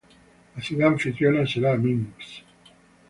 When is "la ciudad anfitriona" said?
0.55-1.45